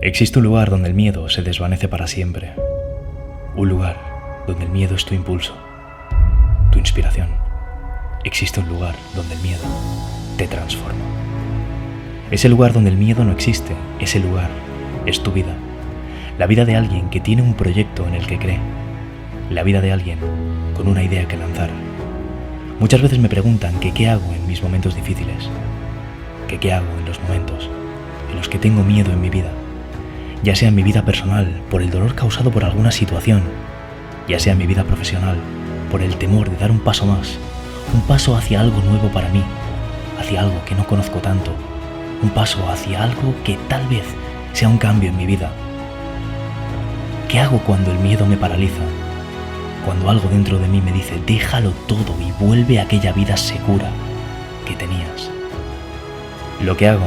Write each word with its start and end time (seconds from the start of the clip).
Existe 0.00 0.38
un 0.38 0.44
lugar 0.44 0.70
donde 0.70 0.88
el 0.88 0.94
miedo 0.94 1.28
se 1.28 1.42
desvanece 1.42 1.88
para 1.88 2.06
siempre. 2.06 2.52
Un 3.56 3.68
lugar 3.68 3.96
donde 4.46 4.64
el 4.64 4.70
miedo 4.70 4.94
es 4.94 5.04
tu 5.04 5.12
impulso, 5.12 5.56
tu 6.70 6.78
inspiración. 6.78 7.30
Existe 8.22 8.60
un 8.60 8.68
lugar 8.68 8.94
donde 9.16 9.34
el 9.34 9.40
miedo 9.40 9.64
te 10.36 10.46
transforma. 10.46 11.00
Ese 12.30 12.48
lugar 12.48 12.72
donde 12.72 12.90
el 12.90 12.96
miedo 12.96 13.24
no 13.24 13.32
existe, 13.32 13.74
ese 13.98 14.20
lugar 14.20 14.50
es 15.04 15.20
tu 15.20 15.32
vida. 15.32 15.56
La 16.38 16.46
vida 16.46 16.64
de 16.64 16.76
alguien 16.76 17.10
que 17.10 17.18
tiene 17.18 17.42
un 17.42 17.54
proyecto 17.54 18.06
en 18.06 18.14
el 18.14 18.24
que 18.24 18.38
cree. 18.38 18.60
La 19.50 19.64
vida 19.64 19.80
de 19.80 19.90
alguien 19.90 20.20
con 20.76 20.86
una 20.86 21.02
idea 21.02 21.26
que 21.26 21.36
lanzar. 21.36 21.70
Muchas 22.78 23.02
veces 23.02 23.18
me 23.18 23.28
preguntan 23.28 23.80
que 23.80 23.92
qué 23.92 24.08
hago 24.08 24.32
en 24.32 24.46
mis 24.46 24.62
momentos 24.62 24.94
difíciles, 24.94 25.50
que 26.46 26.60
qué 26.60 26.72
hago 26.72 26.86
en 27.00 27.04
los 27.04 27.20
momentos 27.22 27.68
en 28.30 28.36
los 28.36 28.48
que 28.48 28.58
tengo 28.58 28.84
miedo 28.84 29.10
en 29.10 29.20
mi 29.20 29.30
vida 29.30 29.50
ya 30.42 30.54
sea 30.54 30.68
en 30.68 30.74
mi 30.74 30.82
vida 30.82 31.04
personal 31.04 31.60
por 31.70 31.82
el 31.82 31.90
dolor 31.90 32.14
causado 32.14 32.50
por 32.50 32.64
alguna 32.64 32.90
situación, 32.90 33.42
ya 34.28 34.38
sea 34.38 34.52
en 34.52 34.58
mi 34.58 34.66
vida 34.66 34.84
profesional 34.84 35.36
por 35.90 36.02
el 36.02 36.16
temor 36.16 36.50
de 36.50 36.56
dar 36.56 36.70
un 36.70 36.80
paso 36.80 37.06
más, 37.06 37.38
un 37.94 38.02
paso 38.02 38.36
hacia 38.36 38.60
algo 38.60 38.80
nuevo 38.82 39.08
para 39.08 39.28
mí, 39.30 39.42
hacia 40.20 40.42
algo 40.42 40.64
que 40.64 40.74
no 40.74 40.86
conozco 40.86 41.18
tanto, 41.18 41.52
un 42.22 42.30
paso 42.30 42.68
hacia 42.68 43.02
algo 43.02 43.34
que 43.44 43.58
tal 43.68 43.86
vez 43.88 44.04
sea 44.52 44.68
un 44.68 44.78
cambio 44.78 45.10
en 45.10 45.16
mi 45.16 45.26
vida. 45.26 45.50
¿Qué 47.28 47.40
hago 47.40 47.58
cuando 47.60 47.90
el 47.90 47.98
miedo 47.98 48.26
me 48.26 48.36
paraliza? 48.36 48.82
Cuando 49.84 50.10
algo 50.10 50.28
dentro 50.28 50.58
de 50.58 50.68
mí 50.68 50.80
me 50.80 50.92
dice, 50.92 51.20
déjalo 51.26 51.70
todo 51.86 52.14
y 52.20 52.32
vuelve 52.44 52.78
a 52.78 52.82
aquella 52.82 53.12
vida 53.12 53.36
segura 53.36 53.90
que 54.66 54.74
tenías. 54.74 55.30
Lo 56.62 56.76
que 56.76 56.88
hago 56.88 57.06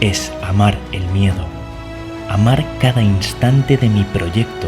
es 0.00 0.32
amar 0.42 0.76
el 0.92 1.06
miedo 1.08 1.46
amar 2.28 2.64
cada 2.80 3.02
instante 3.02 3.76
de 3.76 3.88
mi 3.88 4.04
proyecto 4.04 4.66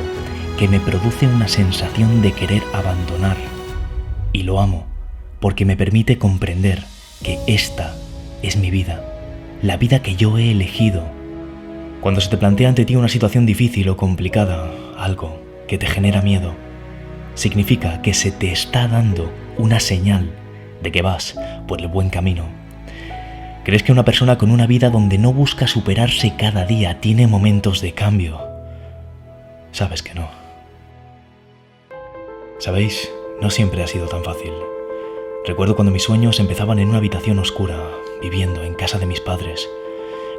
que 0.59 0.69
me 0.69 0.81
produce 0.81 1.27
una 1.27 1.49
sensación 1.49 2.23
de 2.23 2.33
querer 2.33 2.63
abandonar. 2.73 3.37
Y 4.33 4.43
lo 4.43 4.61
amo 4.61 4.87
porque 5.41 5.65
me 5.65 5.77
permite 5.77 6.19
comprender 6.19 6.83
que 7.23 7.39
esta 7.47 7.95
es 8.43 8.57
mi 8.57 8.71
vida, 8.71 9.05
la 9.63 9.77
vida 9.77 10.03
que 10.03 10.17
yo 10.17 10.39
he 10.39 10.51
elegido. 10.51 11.05
Cuando 12.01 12.21
se 12.21 12.31
te 12.31 12.37
plantea 12.37 12.69
ante 12.69 12.85
ti 12.85 12.97
una 12.97 13.09
situación 13.09 13.47
difícil 13.47 13.89
o 13.89 13.97
complicada, 13.97 14.71
algo 14.99 15.41
que 15.69 15.79
te 15.79 15.87
genera 15.87 16.23
miedo, 16.23 16.55
significa 17.35 18.03
que 18.03 18.15
se 18.15 18.31
te 18.31 18.53
está 18.53 18.89
dando 18.89 19.33
una 19.59 19.81
señal 19.81 20.31
de 20.83 20.93
que 20.93 21.03
vas 21.03 21.39
por 21.67 21.81
el 21.81 21.89
buen 21.89 22.11
camino 22.11 22.66
¿Crees 23.67 23.83
que 23.83 23.91
una 23.91 24.05
persona 24.05 24.39
con 24.39 24.53
una 24.53 24.69
vida 24.69 24.91
donde 24.91 25.19
no 25.19 25.33
busca 25.33 25.67
superarse 25.67 26.37
cada 26.39 26.65
día 26.65 27.01
tiene 27.01 27.27
momentos 27.27 27.81
de 27.81 27.95
cambio? 27.95 28.39
Sabes 29.73 30.05
que 30.05 30.15
no. 30.15 30.29
Sabéis, 32.61 33.11
no 33.43 33.51
siempre 33.51 33.83
ha 33.83 33.89
sido 33.89 34.07
tan 34.07 34.23
fácil. 34.23 34.53
Recuerdo 35.45 35.75
cuando 35.75 35.91
mis 35.91 36.05
sueños 36.05 36.39
empezaban 36.39 36.79
en 36.79 36.91
una 36.91 36.99
habitación 36.99 37.41
oscura, 37.41 37.77
viviendo 38.23 38.63
en 38.63 38.75
casa 38.75 39.01
de 39.01 39.07
mis 39.07 39.21
padres, 39.21 39.69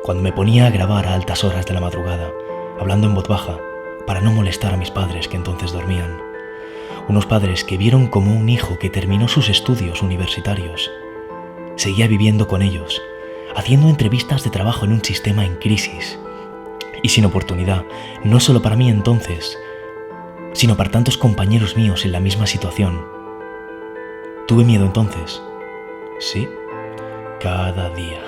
cuando 0.03 0.23
me 0.23 0.31
ponía 0.31 0.66
a 0.66 0.72
grabar 0.72 1.05
a 1.05 1.14
altas 1.14 1.44
horas 1.44 1.66
de 1.66 1.73
la 1.73 1.81
madrugada, 1.81 2.31
hablando 2.80 3.08
en 3.08 3.16
voz 3.16 3.28
baja, 3.28 3.59
para 4.05 4.22
no 4.22 4.31
molestar 4.31 4.73
a 4.73 4.78
mis 4.78 4.89
padres 4.89 5.28
que 5.28 5.36
entonces 5.36 5.73
dormían. 5.73 6.17
Unos 7.09 7.25
padres 7.25 7.66
que 7.66 7.75
vieron 7.75 8.08
como 8.08 8.33
un 8.33 8.48
hijo 8.48 8.80
que 8.80 8.89
terminó 8.89 9.28
sus 9.28 9.50
estudios 9.50 10.02
universitarios. 10.02 10.89
Seguía 11.75 12.08
viviendo 12.08 12.48
con 12.48 12.61
ellos, 12.61 13.02
haciendo 13.56 13.90
entrevistas 13.90 14.44
de 14.44 14.50
trabajo 14.50 14.86
en 14.86 14.94
un 14.94 15.03
sistema 15.03 15.45
en 15.45 15.56
crisis 15.56 16.20
y 17.03 17.09
sin 17.09 17.26
oportunidad, 17.26 17.86
no 18.23 18.39
solo 18.39 18.62
para 18.62 18.76
mí 18.76 18.89
entonces, 18.89 19.58
sino 20.54 20.76
para 20.76 20.92
tantos 20.92 21.17
compañeros 21.17 21.76
míos 21.76 22.05
en 22.05 22.11
la 22.11 22.20
misma 22.20 22.48
situación. 22.48 23.05
¿Tuve 24.48 24.64
miedo 24.64 24.86
entonces? 24.86 25.42
Sí, 26.20 26.48
cada 27.39 27.89
día. 27.92 28.21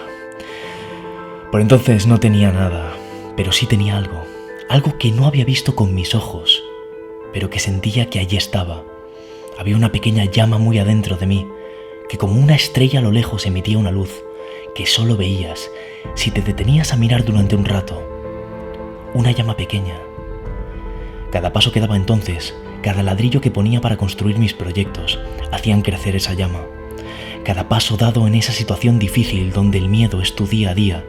Por 1.51 1.61
entonces 1.61 2.05
no 2.05 2.19
tenía 2.19 2.51
nada, 2.51 2.93
pero 3.35 3.51
sí 3.51 3.65
tenía 3.65 3.97
algo, 3.97 4.23
algo 4.69 4.97
que 4.97 5.11
no 5.11 5.25
había 5.25 5.45
visto 5.45 5.75
con 5.75 5.95
mis 5.95 6.13
ojos, 6.13 6.63
pero 7.33 7.49
que 7.49 7.59
sentía 7.59 8.09
que 8.09 8.19
allí 8.19 8.37
estaba. 8.37 8.83
Había 9.57 9.75
una 9.75 9.91
pequeña 9.91 10.25
llama 10.25 10.57
muy 10.57 10.77
adentro 10.77 11.17
de 11.17 11.25
mí, 11.25 11.47
que 12.07 12.17
como 12.17 12.39
una 12.39 12.55
estrella 12.55 12.99
a 12.99 13.01
lo 13.01 13.11
lejos 13.11 13.45
emitía 13.45 13.77
una 13.77 13.91
luz 13.91 14.23
que 14.79 14.85
solo 14.85 15.17
veías 15.17 15.69
si 16.15 16.31
te 16.31 16.41
detenías 16.41 16.93
a 16.93 16.95
mirar 16.95 17.25
durante 17.25 17.53
un 17.53 17.65
rato. 17.65 18.01
Una 19.13 19.31
llama 19.31 19.57
pequeña. 19.57 19.99
Cada 21.33 21.51
paso 21.51 21.73
que 21.73 21.81
daba 21.81 21.97
entonces, 21.97 22.55
cada 22.81 23.03
ladrillo 23.03 23.41
que 23.41 23.51
ponía 23.51 23.81
para 23.81 23.97
construir 23.97 24.37
mis 24.37 24.53
proyectos, 24.53 25.19
hacían 25.51 25.81
crecer 25.81 26.15
esa 26.15 26.33
llama. 26.33 26.61
Cada 27.43 27.67
paso 27.67 27.97
dado 27.97 28.25
en 28.25 28.35
esa 28.35 28.53
situación 28.53 28.99
difícil 28.99 29.51
donde 29.51 29.79
el 29.79 29.89
miedo 29.89 30.21
es 30.21 30.33
tu 30.33 30.47
día 30.47 30.69
a 30.69 30.75
día, 30.75 31.03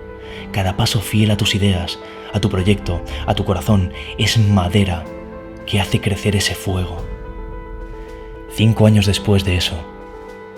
cada 0.51 0.77
paso 0.77 1.01
fiel 1.01 1.31
a 1.31 1.37
tus 1.37 1.55
ideas, 1.55 2.01
a 2.33 2.41
tu 2.41 2.51
proyecto, 2.51 3.01
a 3.25 3.37
tu 3.37 3.45
corazón, 3.45 3.93
es 4.19 4.37
madera 4.37 5.05
que 5.65 5.81
hace 5.81 6.01
crecer 6.01 6.35
ese 6.35 6.57
fuego. 6.57 7.05
Cinco 8.53 8.89
años 8.89 9.07
después 9.07 9.45
de 9.45 9.55
eso, 9.55 9.77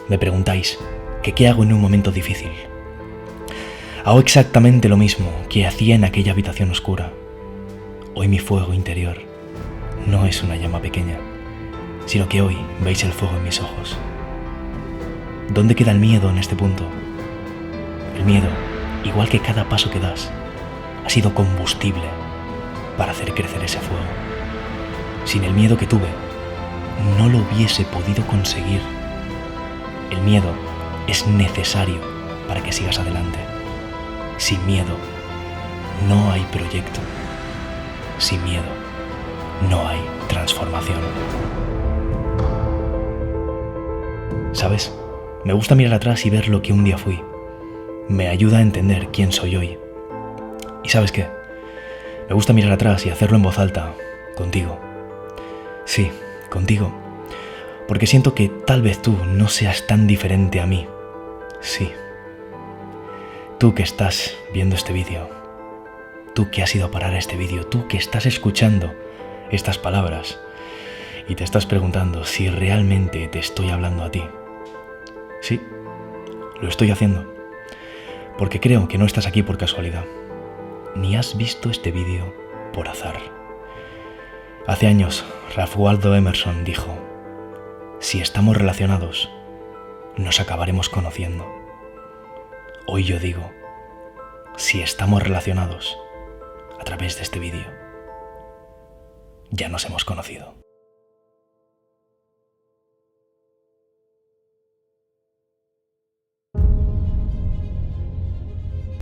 me 0.09 0.17
preguntáis 0.17 0.79
que 1.23 1.33
qué 1.33 1.49
hago 1.49 1.63
en 1.63 1.75
un 1.75 1.81
momento 1.83 2.11
difícil. 2.11 2.72
Hago 4.05 4.19
exactamente 4.19 4.89
lo 4.89 4.97
mismo 4.97 5.31
que 5.49 5.65
hacía 5.65 5.95
en 5.95 6.03
aquella 6.03 6.33
habitación 6.33 6.73
oscura. 6.73 7.13
Hoy 8.17 8.27
mi 8.27 8.41
fuego 8.41 8.75
interior 8.75 9.19
no 10.09 10.27
es 10.27 10.43
una 10.43 10.57
llama 10.57 10.81
pequeña, 10.81 11.19
sino 12.07 12.29
que 12.29 12.43
hoy 12.43 12.57
veis 12.83 13.05
el 13.05 13.13
fuego 13.13 13.37
en 13.37 13.45
mis 13.45 13.61
ojos. 13.61 13.97
¿Dónde 15.51 15.77
queda 15.77 15.93
el 15.93 16.01
miedo 16.01 16.31
en 16.31 16.39
este 16.39 16.57
punto? 16.57 16.83
El 18.17 18.25
miedo, 18.25 18.49
igual 19.05 19.29
que 19.29 19.39
cada 19.39 19.69
paso 19.69 19.89
que 19.89 20.01
das, 20.01 20.33
ha 21.07 21.09
sido 21.09 21.33
combustible 21.33 22.09
para 22.99 23.13
hacer 23.13 23.33
crecer 23.33 23.63
ese 23.63 23.79
fuego. 23.79 24.03
Sin 25.25 25.45
el 25.45 25.53
miedo 25.53 25.77
que 25.77 25.87
tuve, 25.87 26.09
no 27.19 27.29
lo 27.29 27.39
hubiese 27.39 27.85
podido 27.85 28.27
conseguir. 28.27 28.81
El 30.11 30.21
miedo 30.23 30.53
es 31.07 31.25
necesario 31.29 32.01
para 32.49 32.65
que 32.65 32.73
sigas 32.73 32.99
adelante. 32.99 33.39
Sin 34.43 34.67
miedo 34.67 34.97
no 36.09 36.33
hay 36.33 36.43
proyecto. 36.51 37.01
Sin 38.19 38.43
miedo 38.43 38.65
no 39.71 39.87
hay 39.87 40.01
transformación. 40.27 40.99
¿Sabes? 44.51 44.93
Me 45.45 45.53
gusta 45.53 45.77
mirar 45.77 45.95
atrás 45.95 46.27
y 46.27 46.31
ver 46.31 46.49
lo 46.49 46.61
que 46.61 46.73
un 46.73 46.83
día 46.83 46.99
fui. 46.99 47.23
Me 48.09 48.27
ayuda 48.27 48.59
a 48.59 48.63
entender 48.63 49.11
quién 49.13 49.31
soy 49.31 49.55
hoy. 49.55 49.79
¿Y 50.83 50.89
sabes 50.89 51.13
qué? 51.13 51.29
Me 52.29 52.35
gusta 52.35 52.53
mirar 52.53 52.73
atrás 52.73 53.07
y 53.07 53.11
hacerlo 53.11 53.37
en 53.37 53.45
voz 53.45 53.61
alta, 53.61 53.95
contigo. 54.35 54.81
Sí, 55.85 56.11
contigo. 56.51 56.93
Porque 57.87 58.09
siento 58.09 58.35
que 58.35 58.49
tal 58.49 58.83
vez 58.83 59.01
tú 59.01 59.17
no 59.25 59.47
seas 59.47 59.87
tan 59.87 60.09
diferente 60.09 60.61
a 60.61 60.67
mí. 60.67 60.89
Sí, 61.61 61.93
Tú 63.63 63.77
que 63.77 63.85
estás 63.85 64.37
viendo 64.53 64.75
este 64.75 64.93
vídeo, 64.93 65.31
tú 66.35 66.51
que 66.51 66.65
has 66.65 66.75
ido 66.75 66.87
a 66.87 66.91
parar 66.91 67.15
a 67.15 67.19
este 67.19 67.37
vídeo, 67.37 67.65
tú 67.65 67.87
que 67.87 67.97
estás 67.97 68.27
escuchando 68.27 68.93
estas 69.53 69.79
palabras 69.79 70.41
y 71.29 71.37
te 71.37 71.45
estás 71.45 71.65
preguntando 71.65 72.25
si 72.25 72.51
realmente 72.51 73.29
te 73.29 73.39
estoy 73.39 73.71
hablando 73.71 74.03
a 74.03 74.11
ti. 74.11 74.25
Sí, 75.43 75.61
lo 76.61 76.67
estoy 76.67 76.91
haciendo, 76.91 77.33
porque 78.37 78.59
creo 78.59 78.89
que 78.89 78.99
no 78.99 79.07
estás 79.07 79.29
aquí 79.29 79.45
por 79.45 79.59
casualidad, 79.59 80.07
ni 80.97 81.15
has 81.15 81.37
visto 81.37 81.71
este 81.71 81.93
vídeo 81.93 82.35
por 82.73 82.89
azar. 82.89 83.21
Hace 84.67 84.89
años, 84.89 85.25
Ralph 85.55 85.77
Waldo 85.77 86.17
Emerson 86.17 86.65
dijo, 86.65 86.99
si 88.01 88.21
estamos 88.21 88.57
relacionados, 88.57 89.31
nos 90.17 90.41
acabaremos 90.41 90.89
conociendo. 90.89 91.62
Hoy 92.85 93.05
yo 93.05 93.21
digo, 93.21 93.49
si 94.57 94.81
estamos 94.81 95.23
relacionados 95.23 95.97
a 96.81 96.85
través 96.85 97.17
de 97.17 97.23
este 97.23 97.39
vídeo, 97.39 97.67
ya 99.51 99.69
nos 99.69 99.85
hemos 99.87 100.05
conocido. 100.05 100.55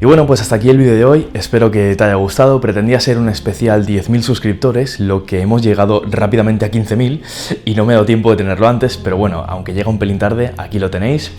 Y 0.03 0.07
bueno, 0.07 0.27
pues 0.27 0.43
hasta 0.43 0.57
aquí 0.57 0.69
el 0.69 0.77
vídeo 0.77 0.95
de 0.95 1.05
hoy, 1.07 1.29
espero 1.33 1.71
que 1.71 1.97
te 1.97 2.05
haya 2.05 2.15
gustado, 2.15 2.61
pretendía 2.61 3.01
ser 3.01 3.17
un 3.17 3.31
especial 3.31 3.87
10.000 3.87 4.21
suscriptores, 4.21 5.01
lo 5.01 5.25
que 5.25 5.41
hemos 5.41 5.63
llegado 5.63 6.03
rápidamente 6.07 6.67
a 6.67 6.71
15.000 6.71 7.63
y 7.65 7.75
no 7.75 7.87
me 7.87 7.93
he 7.93 7.97
dado 7.97 8.07
tiempo 8.07 8.31
de 8.31 8.37
tenerlo 8.37 8.69
antes, 8.69 8.99
pero 8.99 9.17
bueno, 9.17 9.45
aunque 9.49 9.73
llega 9.73 9.89
un 9.89 9.99
pelín 9.99 10.19
tarde, 10.19 10.53
aquí 10.59 10.79
lo 10.79 10.91
tenéis. 10.91 11.33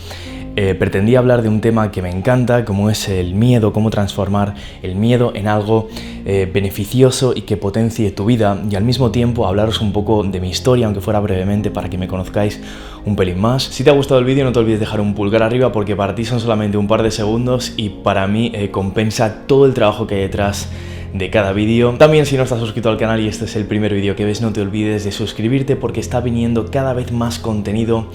Eh, 0.56 0.76
pretendía 0.76 1.20
hablar 1.20 1.42
de 1.42 1.50
un 1.50 1.62
tema 1.62 1.92
que 1.92 2.02
me 2.02 2.10
encanta, 2.10 2.66
como 2.66 2.90
es 2.90 3.08
el 3.08 3.36
miedo, 3.36 3.72
cómo 3.72 3.90
transformar 3.90 4.56
el 4.82 4.96
miedo 4.96 5.32
en 5.34 5.48
algo 5.48 5.88
eh, 6.26 6.50
beneficioso 6.52 7.34
y 7.36 7.42
que 7.42 7.56
potencie 7.56 8.12
tu 8.12 8.26
vida 8.26 8.62
y 8.70 8.76
al 8.76 8.84
mismo 8.84 9.12
tiempo 9.12 9.48
hablaros 9.48 9.80
un 9.80 9.94
poco 9.94 10.24
de 10.24 10.42
mi 10.42 10.50
historia, 10.50 10.88
aunque 10.88 11.00
fuera 11.00 11.22
brevemente, 11.22 11.72
para 11.72 11.90
que 11.90 11.98
me 11.98 12.08
conozcáis 12.08 12.60
un 13.06 13.16
pelín 13.16 13.40
más. 13.40 13.64
Si 13.64 13.84
te 13.84 13.90
ha 13.90 13.94
gustado 13.94 14.20
el 14.20 14.26
vídeo 14.26 14.44
no 14.44 14.52
te 14.52 14.60
olvides 14.60 14.80
dejar 14.80 15.00
un 15.00 15.16
pulgar 15.16 15.42
arriba 15.42 15.72
porque 15.72 15.96
para 15.96 16.16
ti 16.16 16.26
son 16.26 16.40
solamente 16.40 16.78
un 16.78 16.88
par 16.88 17.02
de 17.02 17.12
segundos 17.12 17.74
y 17.78 17.90
para 17.90 18.28
mí 18.28 18.52
eh, 18.54 18.72
compensa 18.72 19.48
todo 19.48 19.66
el 19.66 19.74
trabajo 19.74 20.06
que 20.06 20.16
hay 20.16 20.22
detrás 20.22 20.70
de 21.14 21.30
cada 21.30 21.54
vídeo. 21.54 21.96
También 21.98 22.26
si 22.26 22.38
no 22.38 22.44
estás 22.44 22.60
suscrito 22.60 22.90
al 22.90 22.98
canal 22.98 23.20
y 23.20 23.28
este 23.28 23.46
es 23.46 23.56
el 23.56 23.66
primer 23.66 23.94
vídeo 23.94 24.16
que 24.16 24.26
ves, 24.26 24.42
no 24.42 24.54
te 24.54 24.62
olvides 24.62 25.04
de 25.04 25.12
suscribirte 25.12 25.76
porque 25.76 26.00
está 26.00 26.22
viniendo 26.22 26.66
cada 26.70 26.94
vez 26.94 27.12
más 27.12 27.40
contenido 27.40 28.08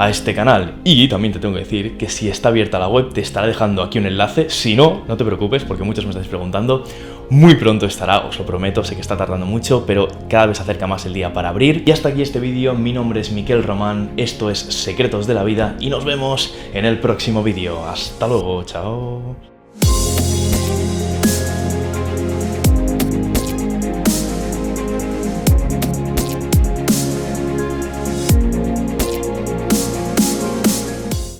a 0.00 0.08
este 0.08 0.34
canal. 0.34 0.76
Y 0.82 1.08
también 1.08 1.34
te 1.34 1.38
tengo 1.38 1.52
que 1.52 1.60
decir 1.60 1.98
que 1.98 2.08
si 2.08 2.30
está 2.30 2.48
abierta 2.48 2.78
la 2.78 2.88
web 2.88 3.12
te 3.12 3.20
estará 3.20 3.46
dejando 3.46 3.82
aquí 3.82 3.98
un 3.98 4.06
enlace. 4.06 4.48
Si 4.48 4.74
no, 4.74 5.04
no 5.06 5.16
te 5.18 5.26
preocupes 5.26 5.64
porque 5.64 5.84
muchos 5.84 6.04
me 6.04 6.10
estáis 6.10 6.26
preguntando. 6.26 6.84
Muy 7.28 7.54
pronto 7.56 7.84
estará, 7.84 8.20
os 8.20 8.38
lo 8.38 8.46
prometo, 8.46 8.82
sé 8.82 8.94
que 8.94 9.02
está 9.02 9.16
tardando 9.18 9.44
mucho, 9.44 9.84
pero 9.86 10.08
cada 10.28 10.46
vez 10.46 10.56
se 10.56 10.62
acerca 10.62 10.86
más 10.86 11.04
el 11.04 11.12
día 11.12 11.34
para 11.34 11.50
abrir. 11.50 11.84
Y 11.86 11.90
hasta 11.90 12.08
aquí 12.08 12.22
este 12.22 12.40
vídeo, 12.40 12.74
mi 12.74 12.94
nombre 12.94 13.20
es 13.20 13.30
Miquel 13.30 13.62
Román, 13.62 14.12
esto 14.16 14.50
es 14.50 14.58
Secretos 14.58 15.26
de 15.26 15.34
la 15.34 15.44
Vida 15.44 15.76
y 15.80 15.90
nos 15.90 16.06
vemos 16.06 16.56
en 16.72 16.86
el 16.86 16.98
próximo 16.98 17.42
vídeo. 17.42 17.84
Hasta 17.84 18.26
luego, 18.26 18.62
chao. 18.64 19.49